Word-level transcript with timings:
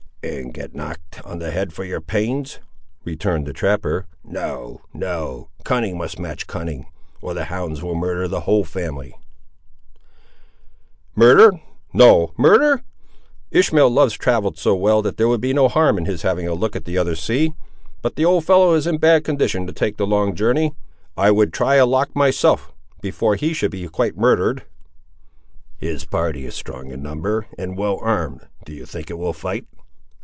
"And 0.23 0.53
get 0.53 0.75
knocked 0.75 1.19
on 1.25 1.39
the 1.39 1.49
head 1.49 1.73
for 1.73 1.83
your 1.83 1.99
pains," 1.99 2.59
returned 3.03 3.47
the 3.47 3.53
trapper. 3.53 4.05
"No, 4.23 4.81
no; 4.93 5.49
cunning 5.63 5.97
must 5.97 6.19
match 6.19 6.45
cunning, 6.45 6.85
or 7.23 7.33
the 7.33 7.45
hounds 7.45 7.81
will 7.81 7.95
murder 7.95 8.27
the 8.27 8.41
whole 8.41 8.63
family." 8.63 9.15
"Murder! 11.15 11.53
no—no 11.91 12.33
murder. 12.37 12.83
Ishmael 13.49 13.89
loves 13.89 14.13
travel 14.13 14.53
so 14.55 14.75
well, 14.75 15.01
there 15.01 15.27
would 15.27 15.41
be 15.41 15.53
no 15.53 15.67
harm 15.67 15.97
in 15.97 16.05
his 16.05 16.21
having 16.21 16.47
a 16.47 16.53
look 16.53 16.75
at 16.75 16.85
the 16.85 16.99
other 16.99 17.15
sea, 17.15 17.53
but 18.03 18.15
the 18.15 18.25
old 18.25 18.45
fellow 18.45 18.75
is 18.75 18.85
in 18.85 18.95
a 18.95 18.99
bad 18.99 19.23
condition 19.23 19.65
to 19.65 19.73
take 19.73 19.97
the 19.97 20.05
long 20.07 20.35
journey! 20.35 20.75
I 21.17 21.31
would 21.31 21.51
try 21.51 21.75
a 21.75 21.85
lock 21.87 22.15
myself 22.15 22.71
before 23.01 23.33
he 23.37 23.53
should 23.53 23.71
be 23.71 23.87
quite 23.87 24.15
murdered." 24.17 24.65
"His 25.77 26.05
party 26.05 26.45
is 26.45 26.53
strong 26.53 26.91
in 26.91 27.01
number, 27.01 27.47
and 27.57 27.75
well 27.75 27.97
armed; 27.99 28.45
do 28.65 28.71
you 28.71 28.85
think 28.85 29.09
it 29.09 29.17
will 29.17 29.33
fight?" 29.33 29.65